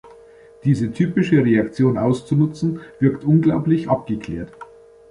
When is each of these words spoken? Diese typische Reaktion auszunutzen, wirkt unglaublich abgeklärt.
Diese 0.63 0.91
typische 0.91 1.45
Reaktion 1.45 1.95
auszunutzen, 1.99 2.79
wirkt 2.99 3.23
unglaublich 3.23 3.87
abgeklärt. 3.87 4.51